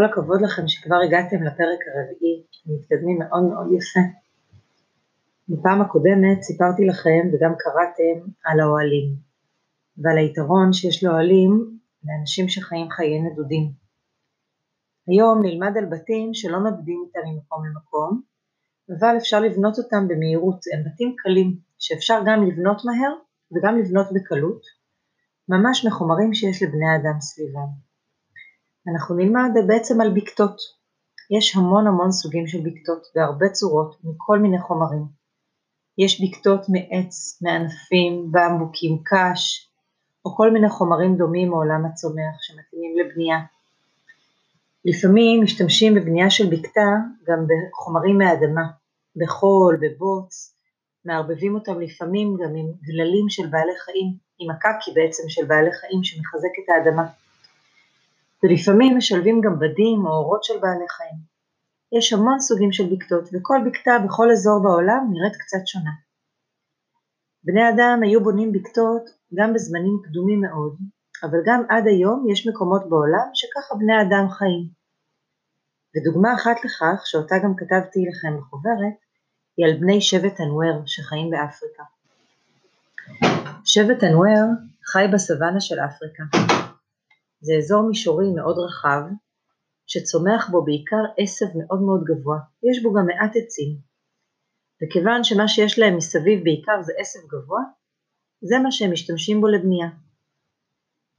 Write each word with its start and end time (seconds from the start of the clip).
כל 0.00 0.04
הכבוד 0.04 0.42
לכם 0.42 0.68
שכבר 0.68 0.96
הגעתם 1.06 1.36
לפרק 1.42 1.80
הרביעי, 1.88 2.42
מתקדמים 2.66 3.18
מאוד 3.18 3.42
מאוד 3.42 3.66
יפה. 3.72 4.00
בפעם 5.48 5.80
הקודמת 5.80 6.42
סיפרתי 6.42 6.86
לכם 6.86 7.28
וגם 7.32 7.52
קראתם 7.58 8.30
על 8.44 8.60
האוהלים 8.60 9.14
ועל 9.98 10.18
היתרון 10.18 10.72
שיש 10.72 11.04
לאוהלים 11.04 11.78
לאנשים 12.04 12.48
שחיים 12.48 12.90
חיי 12.90 13.20
נדודים. 13.22 13.72
היום 15.08 15.42
נלמד 15.42 15.76
על 15.78 15.86
בתים 15.86 16.34
שלא 16.34 16.58
נודדים 16.58 17.04
איתם 17.06 17.28
ממקום 17.28 17.64
למקום, 17.66 18.20
אבל 18.98 19.16
אפשר 19.16 19.40
לבנות 19.40 19.78
אותם 19.78 20.08
במהירות, 20.08 20.60
הם 20.74 20.84
בתים 20.84 21.14
קלים 21.18 21.56
שאפשר 21.78 22.20
גם 22.26 22.46
לבנות 22.46 22.82
מהר 22.84 23.12
וגם 23.52 23.78
לבנות 23.78 24.06
בקלות, 24.14 24.62
ממש 25.48 25.86
מחומרים 25.86 26.34
שיש 26.34 26.62
לבני 26.62 26.96
אדם 26.96 27.20
סביבם. 27.20 27.89
אנחנו 28.90 29.14
נלמד 29.14 29.50
בעצם 29.66 30.00
על 30.00 30.10
בקתות. 30.14 30.56
יש 31.30 31.56
המון 31.56 31.86
המון 31.86 32.12
סוגים 32.12 32.46
של 32.46 32.58
בקתות 32.64 33.06
בהרבה 33.14 33.48
צורות, 33.48 33.96
מכל 34.04 34.38
מיני 34.38 34.60
חומרים. 34.60 35.04
יש 35.98 36.20
בקתות 36.20 36.60
מעץ, 36.68 37.38
מענפים, 37.42 38.32
במבוקים, 38.32 38.98
קש, 39.04 39.70
או 40.24 40.36
כל 40.36 40.50
מיני 40.50 40.70
חומרים 40.70 41.16
דומים 41.16 41.48
מעולם 41.48 41.84
הצומח 41.84 42.36
שמתאימים 42.40 42.98
לבנייה. 42.98 43.38
לפעמים 44.84 45.42
משתמשים 45.42 45.94
בבנייה 45.94 46.30
של 46.30 46.50
בקתה 46.50 46.90
גם 47.26 47.46
בחומרים 47.48 48.18
מהאדמה, 48.18 48.62
בחול, 49.16 49.78
בבוץ, 49.80 50.54
מערבבים 51.04 51.54
אותם 51.54 51.80
לפעמים 51.80 52.36
גם 52.36 52.54
עם 52.54 52.66
גללים 52.82 53.28
של 53.28 53.46
בעלי 53.46 53.78
חיים, 53.84 54.14
עם 54.38 54.50
הקקי 54.50 54.90
בעצם 54.94 55.22
של 55.28 55.44
בעלי 55.44 55.72
חיים 55.72 56.04
שמחזק 56.04 56.50
את 56.64 56.68
האדמה. 56.68 57.06
ולפעמים 58.42 58.96
משלבים 58.96 59.40
גם 59.44 59.58
בדים 59.58 60.06
או 60.06 60.10
אורות 60.10 60.44
של 60.44 60.54
בעלי 60.54 60.88
חיים. 60.88 61.18
יש 61.98 62.12
המון 62.12 62.40
סוגים 62.40 62.72
של 62.72 62.84
בקתות 62.92 63.24
וכל 63.32 63.58
בקתה 63.66 63.90
בכל 64.04 64.30
אזור 64.30 64.62
בעולם 64.62 65.06
נראית 65.12 65.36
קצת 65.36 65.66
שונה. 65.66 65.90
בני 67.44 67.68
אדם 67.68 68.00
היו 68.02 68.24
בונים 68.24 68.52
בקתות 68.52 69.10
גם 69.34 69.54
בזמנים 69.54 69.98
קדומים 70.04 70.40
מאוד, 70.40 70.76
אבל 71.22 71.38
גם 71.46 71.62
עד 71.68 71.86
היום 71.86 72.26
יש 72.30 72.48
מקומות 72.48 72.88
בעולם 72.88 73.28
שככה 73.34 73.74
בני 73.74 74.02
אדם 74.02 74.28
חיים. 74.28 74.68
ודוגמה 75.96 76.34
אחת 76.34 76.56
לכך, 76.64 77.02
שאותה 77.04 77.34
גם 77.44 77.52
כתבתי 77.56 78.00
לכם 78.08 78.38
בחוברת, 78.38 78.96
היא 79.56 79.66
על 79.66 79.80
בני 79.80 80.00
שבט 80.00 80.40
אנואר 80.40 80.82
שחיים 80.86 81.30
באפריקה. 81.30 81.82
שבט 83.64 84.04
אנואר 84.04 84.44
חי 84.84 85.04
בסוואנה 85.12 85.60
של 85.60 85.76
אפריקה. 85.80 86.49
זה 87.40 87.52
אזור 87.58 87.82
מישורי 87.88 88.30
מאוד 88.36 88.56
רחב, 88.58 89.02
שצומח 89.86 90.50
בו 90.50 90.64
בעיקר 90.64 91.04
עשב 91.18 91.46
מאוד 91.58 91.82
מאוד 91.82 92.04
גבוה, 92.04 92.38
יש 92.70 92.82
בו 92.82 92.92
גם 92.92 93.06
מעט 93.06 93.32
עצים. 93.36 93.76
וכיוון 94.82 95.24
שמה 95.24 95.48
שיש 95.48 95.78
להם 95.78 95.96
מסביב 95.96 96.44
בעיקר 96.44 96.82
זה 96.82 96.92
עשב 96.98 97.18
גבוה, 97.28 97.60
זה 98.42 98.58
מה 98.58 98.72
שהם 98.72 98.92
משתמשים 98.92 99.40
בו 99.40 99.48
לבנייה. 99.48 99.88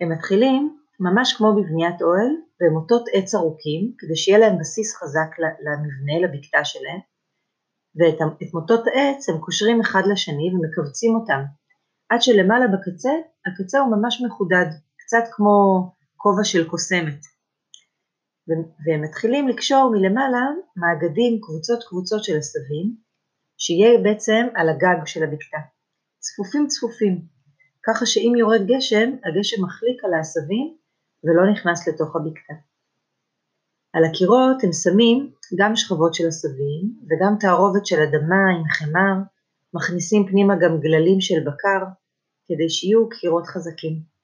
הם 0.00 0.12
מתחילים 0.12 0.78
ממש 1.00 1.32
כמו 1.36 1.52
בבניית 1.52 2.02
אוהל, 2.02 2.30
במוטות 2.60 3.04
עץ 3.12 3.34
ארוכים, 3.34 3.94
כדי 3.98 4.16
שיהיה 4.16 4.38
להם 4.38 4.58
בסיס 4.58 4.96
חזק 4.96 5.30
למבנה, 5.38 6.14
לבקתה 6.22 6.64
שלהם, 6.64 7.00
ואת 7.96 8.54
מוטות 8.54 8.84
העץ 8.86 9.28
הם 9.28 9.38
קושרים 9.38 9.80
אחד 9.80 10.02
לשני 10.12 10.50
ומכווצים 10.54 11.14
אותם, 11.14 11.42
עד 12.08 12.22
שלמעלה 12.22 12.66
בקצה, 12.68 13.10
הקצה 13.46 13.80
הוא 13.80 13.96
ממש 13.96 14.22
מחודד, 14.26 14.66
קצת 14.96 15.24
כמו 15.32 15.84
כובע 16.22 16.44
של 16.44 16.68
קוסמת. 16.68 17.20
והם 18.84 19.02
מתחילים 19.02 19.48
לקשור 19.48 19.90
מלמעלה 19.92 20.46
מאגדים, 20.76 21.40
קבוצות 21.42 21.84
קבוצות 21.88 22.24
של 22.24 22.36
עשבים, 22.38 22.96
שיהיה 23.58 23.98
בעצם 24.04 24.46
על 24.54 24.68
הגג 24.68 25.06
של 25.06 25.22
הבקתה. 25.24 25.58
צפופים 26.18 26.66
צפופים, 26.66 27.14
ככה 27.86 28.06
שאם 28.06 28.32
יורד 28.38 28.60
גשם, 28.66 29.08
הגשם 29.24 29.64
מחליק 29.64 30.04
על 30.04 30.14
העשבים 30.14 30.76
ולא 31.24 31.52
נכנס 31.52 31.88
לתוך 31.88 32.16
הבקתה. 32.16 32.54
על 33.94 34.04
הקירות 34.04 34.64
הם 34.64 34.72
שמים 34.72 35.32
גם 35.58 35.76
שכבות 35.76 36.14
של 36.14 36.28
עשבים 36.28 36.82
וגם 37.08 37.32
תערובת 37.40 37.86
של 37.86 37.96
אדמה 37.96 38.42
עם 38.56 38.64
חמר, 38.68 39.14
מכניסים 39.74 40.26
פנימה 40.28 40.54
גם 40.62 40.80
גללים 40.80 41.20
של 41.20 41.40
בקר, 41.46 41.82
כדי 42.46 42.68
שיהיו 42.70 43.08
קירות 43.08 43.46
חזקים. 43.46 44.19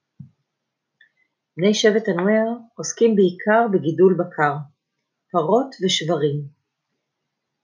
בני 1.57 1.73
שבט 1.73 2.07
הנואר 2.07 2.53
עוסקים 2.75 3.15
בעיקר 3.15 3.67
בגידול 3.71 4.13
בקר, 4.13 4.55
פרות 5.31 5.75
ושברים, 5.83 6.41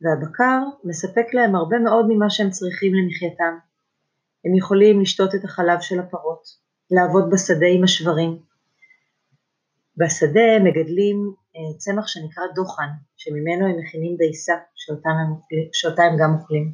והבקר 0.01 0.59
מספק 0.83 1.33
להם 1.33 1.55
הרבה 1.55 1.79
מאוד 1.79 2.05
ממה 2.09 2.29
שהם 2.29 2.49
צריכים 2.49 2.93
למחייתם. 2.93 3.57
הם 4.45 4.55
יכולים 4.55 5.01
לשתות 5.01 5.35
את 5.35 5.43
החלב 5.43 5.79
של 5.81 5.99
הפרות, 5.99 6.43
לעבוד 6.91 7.29
בשדה 7.31 7.65
עם 7.67 7.83
השברים. 7.83 8.39
בשדה 9.97 10.59
מגדלים 10.63 11.33
אה, 11.55 11.77
צמח 11.77 12.07
שנקרא 12.07 12.43
דוחן, 12.55 12.89
שממנו 13.17 13.65
הם 13.65 13.79
מכינים 13.79 14.15
דייסה, 14.17 14.55
שאותה 14.75 15.09
הם, 15.09 15.33
שאותה 15.73 16.03
הם 16.03 16.17
גם 16.19 16.33
אוכלים. 16.39 16.71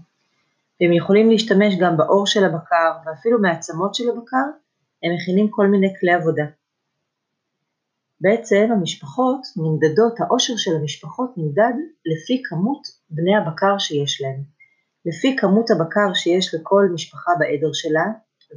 והם 0.81 0.94
יכולים 0.94 1.30
להשתמש 1.30 1.74
גם 1.81 1.97
באור 1.97 2.28
של 2.28 2.46
הבקר 2.46 2.91
ואפילו 3.06 3.41
מעצמות 3.41 3.96
של 3.96 4.09
הבקר, 4.09 4.46
הם 5.03 5.12
מכינים 5.16 5.47
כל 5.50 5.68
מיני 5.68 5.94
כלי 6.00 6.13
עבודה. 6.13 6.44
בעצם 8.22 8.68
המשפחות 8.72 9.41
נמדדות, 9.57 10.19
העושר 10.19 10.53
של 10.57 10.72
המשפחות 10.81 11.30
נמדד 11.38 11.74
לפי 12.06 12.41
כמות 12.50 12.81
בני 13.09 13.35
הבקר 13.38 13.78
שיש 13.78 14.22
להם. 14.22 14.44
לפי 15.06 15.35
כמות 15.40 15.72
הבקר 15.72 16.13
שיש 16.13 16.56
לכל 16.56 16.90
משפחה 16.94 17.31
בעדר 17.40 17.74
שלה 17.74 18.06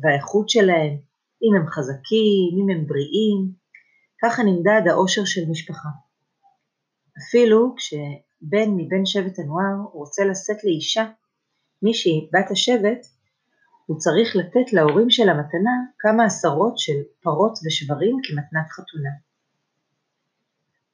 והאיכות 0.02 0.48
שלהם, 0.48 0.96
אם 1.42 1.56
הם 1.56 1.66
חזקים, 1.66 2.50
אם 2.58 2.70
הם 2.70 2.86
בריאים, 2.86 3.52
ככה 4.22 4.42
נמדד 4.42 4.82
העושר 4.88 5.24
של 5.24 5.40
משפחה. 5.50 5.88
אפילו 7.18 7.74
כשבן 7.76 8.70
מבן 8.76 9.06
שבט 9.06 9.38
הנוער 9.38 9.76
רוצה 9.92 10.24
לשאת 10.24 10.64
לאישה, 10.64 11.06
מישהי 11.82 12.30
בת 12.32 12.50
השבט, 12.50 13.06
הוא 13.86 13.98
צריך 13.98 14.36
לתת 14.36 14.72
להורים 14.72 15.10
של 15.10 15.28
המתנה 15.28 15.76
כמה 15.98 16.24
עשרות 16.24 16.78
של 16.78 17.02
פרות 17.22 17.58
ושברים 17.66 18.16
כמתנת 18.22 18.70
חתונה. 18.70 19.10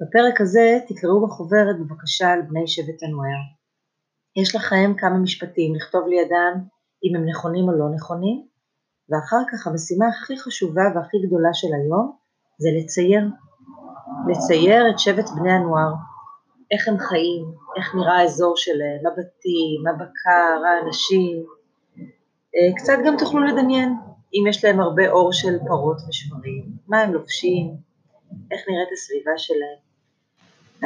בפרק 0.00 0.40
הזה 0.40 0.78
תקראו 0.88 1.26
בחוברת 1.26 1.76
בבקשה 1.80 2.32
על 2.32 2.42
בני 2.42 2.68
שבט 2.68 3.02
הנוער. 3.02 3.42
יש 4.36 4.56
לכם 4.56 4.92
כמה 4.98 5.18
משפטים 5.18 5.74
לכתוב 5.74 6.06
לידם 6.08 6.54
אם 7.04 7.16
הם 7.16 7.28
נכונים 7.28 7.68
או 7.68 7.72
לא 7.72 7.88
נכונים, 7.94 8.46
ואחר 9.10 9.42
כך 9.52 9.66
המשימה 9.66 10.08
הכי 10.08 10.38
חשובה 10.38 10.82
והכי 10.94 11.16
גדולה 11.26 11.48
של 11.52 11.68
היום 11.74 12.16
זה 12.58 12.68
לצייר. 12.78 13.24
לצייר 14.28 14.90
את 14.90 14.98
שבט 14.98 15.28
בני 15.36 15.52
הנוער, 15.52 15.92
איך 16.70 16.88
הם 16.88 16.98
חיים, 16.98 17.44
איך 17.76 17.94
נראה 17.94 18.18
האזור 18.18 18.56
שלהם, 18.56 19.06
הבתים, 19.06 19.86
הבקר, 19.90 20.66
האנשים. 20.66 21.46
אה, 22.54 22.76
קצת 22.76 22.98
גם 23.06 23.14
תוכלו 23.18 23.44
לדמיין, 23.44 23.94
אם 24.34 24.46
יש 24.48 24.64
להם 24.64 24.80
הרבה 24.80 25.10
אור 25.10 25.32
של 25.32 25.58
פרות 25.66 25.96
ושברים, 26.08 26.64
מה 26.88 27.00
הם 27.00 27.12
לובשים, 27.12 27.76
איך 28.52 28.60
נראית 28.68 28.88
הסביבה 28.92 29.38
שלהם. 29.38 29.87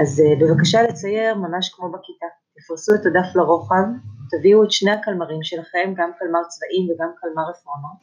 אז 0.01 0.21
uh, 0.21 0.41
בבקשה 0.41 0.83
לצייר 0.83 1.35
ממש 1.35 1.69
כמו 1.69 1.93
בכיתה, 1.93 2.27
תפרסו 2.57 2.95
את 2.95 3.07
הדף 3.07 3.37
לרוחב, 3.37 3.85
תביאו 4.31 4.65
את 4.65 4.71
שני 4.71 4.91
הקלמרים 4.91 5.43
שלכם, 5.43 5.95
גם 5.97 6.11
קלמר 6.19 6.41
צבעים 6.49 6.91
וגם 6.91 7.11
קלמר 7.17 7.51
עפרונות, 7.51 8.03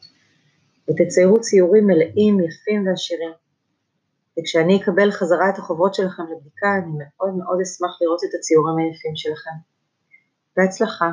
ותציירו 0.90 1.40
ציורים 1.40 1.86
מלאים, 1.86 2.40
יפים 2.40 2.86
ועשירים. 2.86 3.32
וכשאני 4.38 4.82
אקבל 4.82 5.10
חזרה 5.10 5.48
את 5.50 5.58
החוברות 5.58 5.94
שלכם 5.94 6.22
לבדיקה, 6.22 6.68
אני 6.78 6.92
מאוד 6.98 7.34
מאוד 7.34 7.58
אשמח 7.62 7.98
לראות 8.02 8.20
את 8.24 8.34
הציורים 8.38 8.78
היפים 8.78 9.16
שלכם. 9.16 9.56
בהצלחה. 10.56 11.10